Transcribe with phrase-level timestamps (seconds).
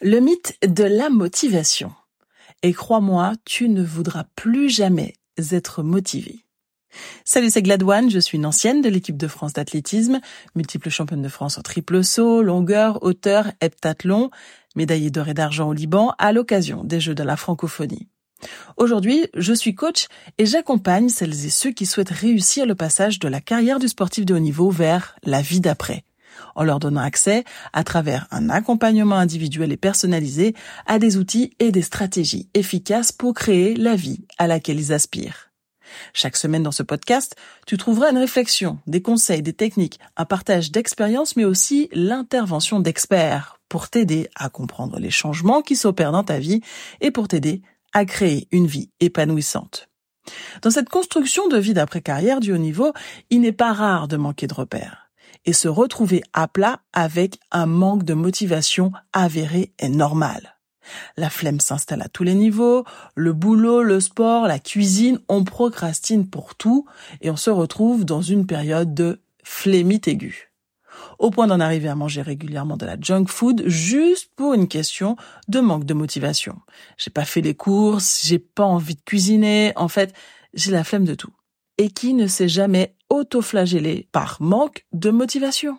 [0.00, 1.92] Le mythe de la motivation.
[2.62, 5.14] Et crois-moi, tu ne voudras plus jamais
[5.50, 6.44] être motivé.
[7.24, 10.20] Salut, c'est Gladouane, je suis une ancienne de l'équipe de France d'athlétisme,
[10.54, 14.30] multiple championne de France en triple saut, longueur, hauteur, heptathlon,
[14.76, 18.06] médaillée d'or et d'argent au Liban à l'occasion des Jeux de la francophonie.
[18.76, 20.06] Aujourd'hui, je suis coach
[20.38, 24.24] et j'accompagne celles et ceux qui souhaitent réussir le passage de la carrière du sportif
[24.24, 26.04] de haut niveau vers la vie d'après
[26.54, 30.54] en leur donnant accès, à travers un accompagnement individuel et personnalisé,
[30.86, 35.48] à des outils et des stratégies efficaces pour créer la vie à laquelle ils aspirent.
[36.12, 37.34] Chaque semaine dans ce podcast,
[37.66, 43.58] tu trouveras une réflexion, des conseils, des techniques, un partage d'expériences, mais aussi l'intervention d'experts
[43.68, 46.60] pour t'aider à comprendre les changements qui s'opèrent dans ta vie
[47.00, 49.88] et pour t'aider à créer une vie épanouissante.
[50.62, 52.92] Dans cette construction de vie d'après-carrière du haut niveau,
[53.30, 55.07] il n'est pas rare de manquer de repères
[55.44, 60.58] et se retrouver à plat avec un manque de motivation avéré est normal.
[61.16, 66.28] La flemme s'installe à tous les niveaux, le boulot, le sport, la cuisine, on procrastine
[66.28, 66.86] pour tout
[67.20, 70.52] et on se retrouve dans une période de flémite aiguë.
[71.18, 75.16] Au point d'en arriver à manger régulièrement de la junk food juste pour une question
[75.48, 76.60] de manque de motivation.
[76.96, 80.14] J'ai pas fait les courses, j'ai pas envie de cuisiner, en fait,
[80.54, 81.32] j'ai la flemme de tout.
[81.78, 85.78] Et qui ne s'est jamais auto-flagellé par manque de motivation.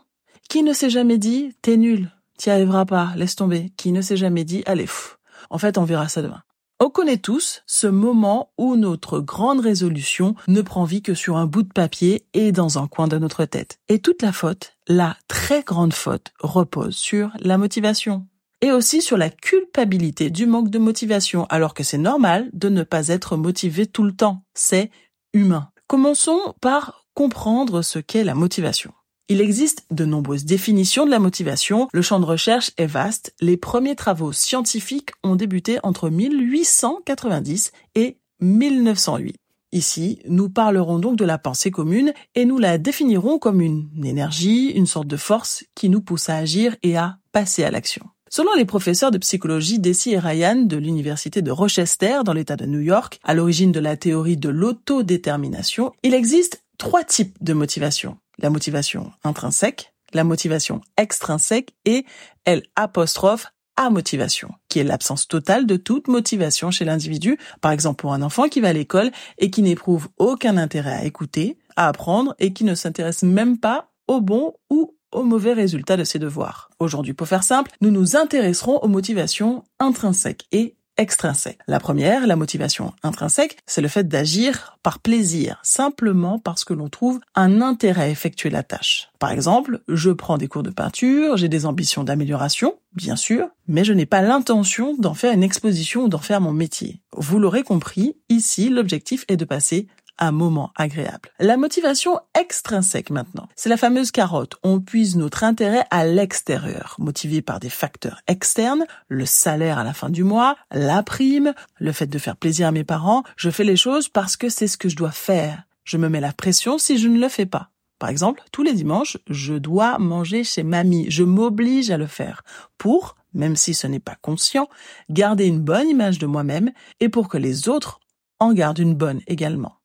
[0.50, 3.72] Qui ne s'est jamais dit t'es nul, t'y arriveras pas, laisse tomber.
[3.78, 6.42] Qui ne s'est jamais dit allez, pff, en fait on verra ça demain.
[6.81, 11.45] On connaît tous ce moment où notre grande résolution ne prend vie que sur un
[11.45, 13.80] bout de papier et dans un coin de notre tête.
[13.89, 18.25] Et toute la faute, la très grande faute, repose sur la motivation.
[18.61, 22.83] Et aussi sur la culpabilité du manque de motivation, alors que c'est normal de ne
[22.83, 24.45] pas être motivé tout le temps.
[24.53, 24.89] C'est
[25.33, 25.70] humain.
[25.89, 28.91] Commençons par comprendre ce qu'est la motivation.
[29.27, 33.57] Il existe de nombreuses définitions de la motivation, le champ de recherche est vaste, les
[33.57, 39.35] premiers travaux scientifiques ont débuté entre 1890 et 1908.
[39.71, 44.69] Ici, nous parlerons donc de la pensée commune et nous la définirons comme une énergie,
[44.69, 48.05] une sorte de force qui nous pousse à agir et à passer à l'action.
[48.31, 52.67] Selon les professeurs de psychologie Desi et Ryan de l'université de Rochester dans l'état de
[52.67, 58.19] New York, à l'origine de la théorie de l'autodétermination, il existe trois types de motivation.
[58.37, 62.05] La motivation intrinsèque, la motivation extrinsèque et
[62.45, 63.47] L apostrophe
[63.77, 68.21] à motivation, qui est l'absence totale de toute motivation chez l'individu, par exemple pour un
[68.21, 69.09] enfant qui va à l'école
[69.39, 73.89] et qui n'éprouve aucun intérêt à écouter, à apprendre et qui ne s'intéresse même pas
[74.07, 76.70] au bon ou au mauvais résultat de ses devoirs.
[76.80, 81.59] Aujourd'hui, pour faire simple, nous nous intéresserons aux motivations intrinsèques et extrinsèques.
[81.67, 86.89] La première, la motivation intrinsèque, c'est le fait d'agir par plaisir, simplement parce que l'on
[86.89, 89.09] trouve un intérêt à effectuer la tâche.
[89.17, 93.86] Par exemple, je prends des cours de peinture, j'ai des ambitions d'amélioration, bien sûr, mais
[93.86, 97.02] je n'ai pas l'intention d'en faire une exposition ou d'en faire mon métier.
[97.15, 99.87] Vous l'aurez compris, ici, l'objectif est de passer
[100.19, 101.30] un moment agréable.
[101.39, 104.57] La motivation extrinsèque maintenant, c'est la fameuse carotte.
[104.63, 109.93] On puise notre intérêt à l'extérieur, motivé par des facteurs externes, le salaire à la
[109.93, 113.23] fin du mois, la prime, le fait de faire plaisir à mes parents.
[113.35, 115.63] Je fais les choses parce que c'est ce que je dois faire.
[115.83, 117.69] Je me mets la pression si je ne le fais pas.
[117.99, 121.09] Par exemple, tous les dimanches, je dois manger chez mamie.
[121.09, 122.43] Je m'oblige à le faire
[122.77, 124.69] pour, même si ce n'est pas conscient,
[125.09, 126.71] garder une bonne image de moi-même
[127.02, 127.99] et pour que les autres
[128.39, 129.78] en gardent une bonne également.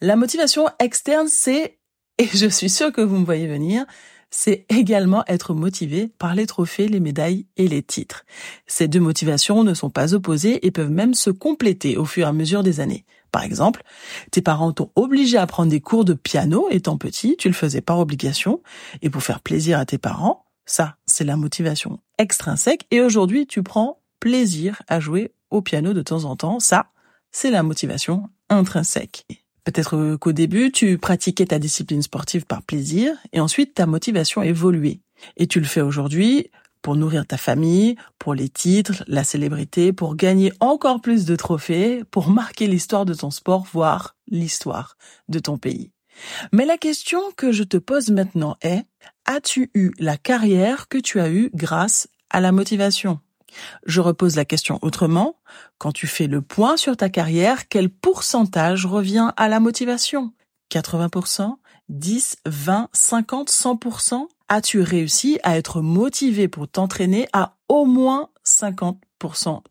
[0.00, 1.78] La motivation externe, c'est,
[2.18, 3.84] et je suis sûre que vous me voyez venir,
[4.30, 8.24] c'est également être motivé par les trophées, les médailles et les titres.
[8.66, 12.28] Ces deux motivations ne sont pas opposées et peuvent même se compléter au fur et
[12.28, 13.04] à mesure des années.
[13.32, 13.82] Par exemple,
[14.30, 17.80] tes parents t'ont obligé à prendre des cours de piano étant petit, tu le faisais
[17.80, 18.62] par obligation,
[19.02, 23.62] et pour faire plaisir à tes parents, ça, c'est la motivation extrinsèque, et aujourd'hui, tu
[23.62, 26.90] prends plaisir à jouer au piano de temps en temps, ça,
[27.30, 29.26] c'est la motivation intrinsèque.
[29.66, 34.46] Peut-être qu'au début, tu pratiquais ta discipline sportive par plaisir et ensuite ta motivation a
[34.46, 35.00] évolué.
[35.36, 36.50] Et tu le fais aujourd'hui
[36.82, 42.04] pour nourrir ta famille, pour les titres, la célébrité, pour gagner encore plus de trophées,
[42.12, 44.96] pour marquer l'histoire de ton sport, voire l'histoire
[45.28, 45.90] de ton pays.
[46.52, 48.84] Mais la question que je te pose maintenant est,
[49.24, 53.18] as-tu eu la carrière que tu as eue grâce à la motivation?
[53.86, 55.36] Je repose la question autrement.
[55.78, 60.32] Quand tu fais le point sur ta carrière, quel pourcentage revient à la motivation?
[60.70, 61.56] 80%,
[61.88, 69.00] 10, 20, 50, 100% As-tu réussi à être motivé pour t'entraîner à au moins 50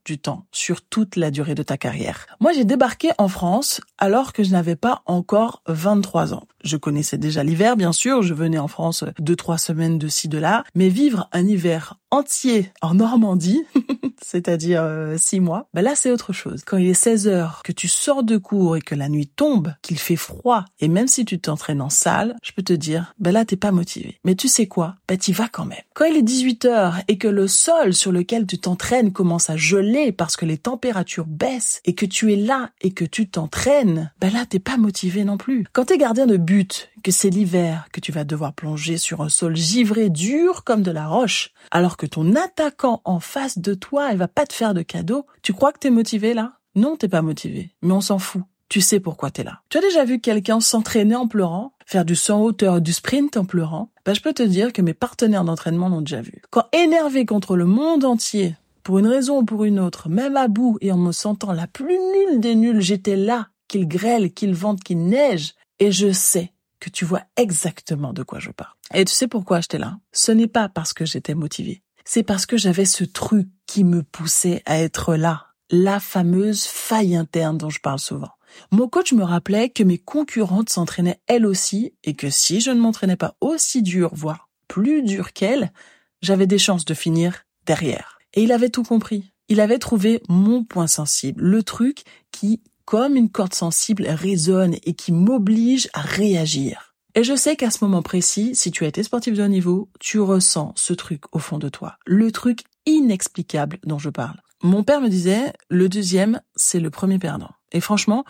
[0.03, 2.27] du temps sur toute la durée de ta carrière.
[2.39, 6.47] Moi, j'ai débarqué en France alors que je n'avais pas encore 23 ans.
[6.63, 10.27] Je connaissais déjà l'hiver, bien sûr, je venais en France deux, trois semaines de ci,
[10.27, 13.63] de là, mais vivre un hiver entier en Normandie,
[14.23, 16.63] c'est-à-dire euh, six mois, ben là c'est autre chose.
[16.65, 19.73] Quand il est 16 heures, que tu sors de cours et que la nuit tombe,
[19.81, 23.31] qu'il fait froid, et même si tu t'entraînes en salle, je peux te dire, ben
[23.31, 24.19] là t'es pas motivé.
[24.23, 24.95] Mais tu sais quoi?
[25.07, 25.81] Ben t'y vas quand même.
[25.93, 29.57] Quand il est 18 heures et que le sol sur lequel tu t'entraînes commence à
[29.57, 34.11] geler parce que les températures baissent et que tu es là et que tu t'entraînes,
[34.19, 35.65] ben là t'es pas motivé non plus.
[35.73, 39.29] Quand t'es gardien de but, que c'est l'hiver, que tu vas devoir plonger sur un
[39.29, 44.11] sol givré dur comme de la roche, alors que ton attaquant en face de toi,
[44.11, 46.53] elle va pas te faire de cadeau, tu crois que t'es motivé là?
[46.75, 48.43] Non, t'es pas motivé, mais on s'en fout.
[48.67, 49.61] Tu sais pourquoi t'es là.
[49.69, 53.37] Tu as déjà vu quelqu'un s'entraîner en pleurant, faire du saut en hauteur, du sprint
[53.37, 53.91] en pleurant?
[54.05, 56.41] Ben je peux te dire que mes partenaires d'entraînement l'ont déjà vu.
[56.49, 58.55] Quand énervé contre le monde entier,
[58.85, 61.65] pour une raison ou pour une autre, même à bout et en me sentant la
[61.65, 66.53] plus nulle des nulles, j'étais là, qu'il grêle, qu'il vente, qu'il neige, et je sais
[66.79, 68.75] que tu vois exactement de quoi je parle.
[68.93, 69.97] Et tu sais pourquoi j'étais là?
[70.11, 71.81] Ce n'est pas parce que j'étais motivée.
[72.05, 75.47] C'est parce que j'avais ce truc qui me poussait à être là.
[75.71, 78.29] La fameuse faille interne dont je parle souvent.
[78.69, 82.79] Mon coach me rappelait que mes concurrentes s'entraînaient elles aussi et que si je ne
[82.79, 85.73] m'entraînais pas aussi dur, voire plus dur qu'elles,
[86.21, 88.14] j'avais des chances de finir derrière.
[88.35, 89.31] Et il avait tout compris.
[89.47, 94.93] Il avait trouvé mon point sensible, le truc qui comme une corde sensible résonne et
[94.93, 96.95] qui m'oblige à réagir.
[97.15, 99.89] Et je sais qu'à ce moment précis, si tu as été sportif de haut niveau,
[99.99, 104.39] tu ressens ce truc au fond de toi, le truc inexplicable dont je parle.
[104.61, 107.51] Mon père me disait, le deuxième, c'est le premier perdant.
[107.71, 108.25] Et franchement,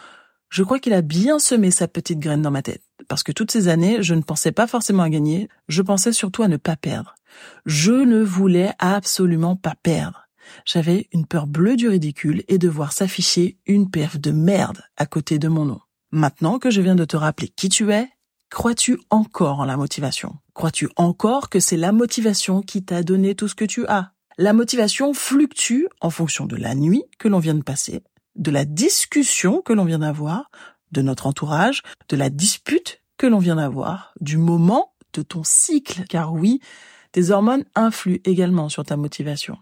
[0.50, 2.84] je crois qu'il a bien semé sa petite graine dans ma tête.
[3.08, 6.44] Parce que toutes ces années, je ne pensais pas forcément à gagner, je pensais surtout
[6.44, 7.16] à ne pas perdre.
[7.66, 10.28] Je ne voulais absolument pas perdre.
[10.66, 15.06] J'avais une peur bleue du ridicule et de voir s'afficher une perf de merde à
[15.06, 15.82] côté de mon nom.
[16.12, 18.08] Maintenant que je viens de te rappeler qui tu es,
[18.50, 20.36] crois-tu encore en la motivation?
[20.54, 24.12] Crois-tu encore que c'est la motivation qui t'a donné tout ce que tu as?
[24.38, 28.04] La motivation fluctue en fonction de la nuit que l'on vient de passer,
[28.36, 30.50] de la discussion que l'on vient d'avoir,
[30.92, 36.04] de notre entourage, de la dispute que l'on vient d'avoir, du moment de ton cycle,
[36.10, 36.60] car oui,
[37.12, 39.58] tes hormones influent également sur ta motivation.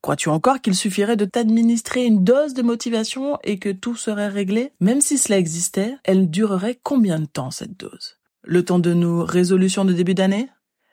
[0.00, 4.72] Crois-tu encore qu'il suffirait de t'administrer une dose de motivation et que tout serait réglé?
[4.80, 8.18] Même si cela existait, elle durerait combien de temps cette dose?
[8.44, 10.48] Le temps de nos résolutions de début d'année?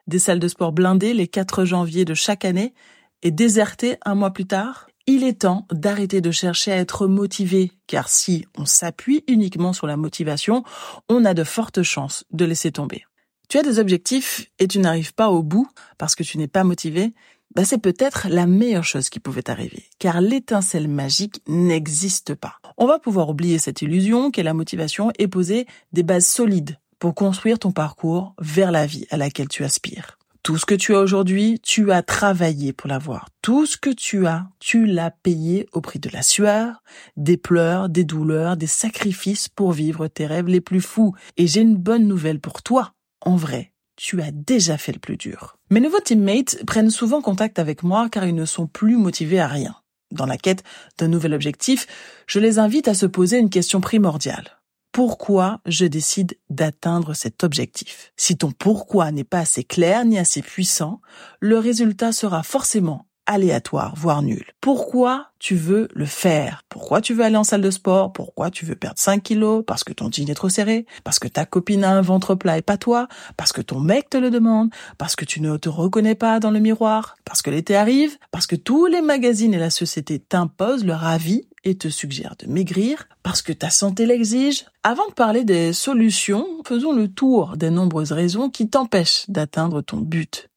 [0.08, 2.74] Des salles de sport blindées les 4 janvier de chaque année
[3.22, 4.88] et désertées un mois plus tard?
[5.07, 9.88] Il est temps d'arrêter de chercher à être motivé, car si on s'appuie uniquement sur
[9.88, 10.63] la motivation,
[11.10, 13.06] on a de fortes chances de laisser tomber.
[13.48, 15.68] Tu as des objectifs et tu n'arrives pas au bout
[15.98, 17.13] parce que tu n'es pas motivé,
[17.56, 22.56] bah c'est peut-être la meilleure chose qui pouvait arriver, car l'étincelle magique n'existe pas.
[22.78, 27.13] On va pouvoir oublier cette illusion qu'est la motivation et poser des bases solides pour
[27.13, 30.18] construire ton parcours vers la vie à laquelle tu aspires.
[30.45, 33.30] Tout ce que tu as aujourd'hui, tu as travaillé pour l'avoir.
[33.42, 36.83] Tout ce que tu as, tu l'as payé au prix de la sueur,
[37.18, 41.15] des pleurs, des douleurs, des sacrifices pour vivre tes rêves les plus fous.
[41.38, 42.94] Et j'ai une bonne nouvelle pour toi.
[43.21, 45.57] En vrai, tu as déjà fait le plus dur.
[45.71, 49.48] Mes nouveaux teammates prennent souvent contact avec moi car ils ne sont plus motivés à
[49.48, 49.75] rien.
[50.12, 50.63] Dans la quête
[51.00, 51.88] d'un nouvel objectif,
[52.27, 54.59] je les invite à se poser une question primordiale.
[54.95, 58.13] Pourquoi je décide d'atteindre cet objectif.
[58.15, 61.01] Si ton pourquoi n'est pas assez clair ni assez puissant,
[61.42, 64.45] le résultat sera forcément aléatoire, voire nul.
[64.62, 66.63] Pourquoi tu veux le faire?
[66.70, 68.13] Pourquoi tu veux aller en salle de sport?
[68.13, 69.65] Pourquoi tu veux perdre 5 kilos?
[69.67, 70.86] Parce que ton jean est trop serré?
[71.03, 73.10] Parce que ta copine a un ventre plat et pas toi?
[73.36, 74.70] Parce que ton mec te le demande?
[74.98, 77.15] Parce que tu ne te reconnais pas dans le miroir?
[77.25, 78.17] Parce que l'été arrive?
[78.31, 82.48] Parce que tous les magazines et la société t'imposent leur avis et te suggèrent de
[82.48, 84.65] maigrir parce que ta santé l'exige.
[84.84, 89.98] Avant de parler des solutions, faisons le tour des nombreuses raisons qui t'empêchent d'atteindre ton
[89.98, 90.50] but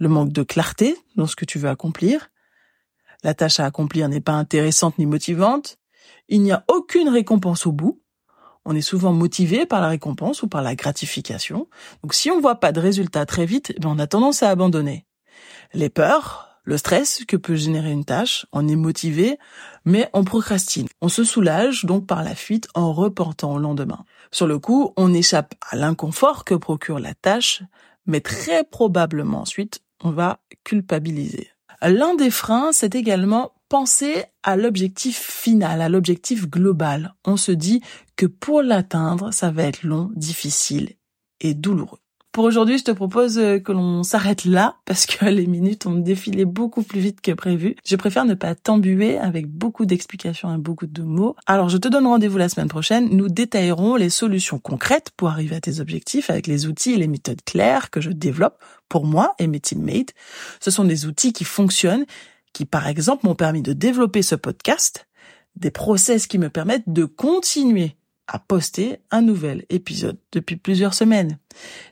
[0.00, 2.30] le manque de clarté dans ce que tu veux accomplir.
[3.22, 5.78] La tâche à accomplir n'est pas intéressante ni motivante.
[6.28, 8.02] Il n'y a aucune récompense au bout.
[8.64, 11.68] On est souvent motivé par la récompense ou par la gratification.
[12.02, 15.06] Donc si on voit pas de résultat très vite, ben, on a tendance à abandonner.
[15.74, 19.38] Les peurs, le stress que peut générer une tâche, on est motivé,
[19.84, 20.88] mais on procrastine.
[21.00, 24.04] On se soulage donc par la fuite en reportant au lendemain.
[24.30, 27.62] Sur le coup, on échappe à l'inconfort que procure la tâche,
[28.06, 31.50] mais très probablement ensuite, on va culpabiliser.
[31.82, 37.14] L'un des freins, c'est également penser à l'objectif final, à l'objectif global.
[37.24, 37.82] On se dit
[38.16, 40.94] que pour l'atteindre, ça va être long, difficile
[41.40, 41.98] et douloureux.
[42.34, 45.94] Pour aujourd'hui, je te propose euh, que l'on s'arrête là parce que les minutes ont
[45.94, 47.76] défilé beaucoup plus vite que prévu.
[47.86, 51.36] Je préfère ne pas t'embuer avec beaucoup d'explications et beaucoup de mots.
[51.46, 53.08] Alors, je te donne rendez-vous la semaine prochaine.
[53.10, 57.06] Nous détaillerons les solutions concrètes pour arriver à tes objectifs avec les outils et les
[57.06, 60.12] méthodes claires que je développe pour moi et mes teammates.
[60.58, 62.04] Ce sont des outils qui fonctionnent
[62.52, 65.06] qui par exemple m'ont permis de développer ce podcast,
[65.54, 67.94] des process qui me permettent de continuer
[68.26, 71.38] à poster un nouvel épisode depuis plusieurs semaines.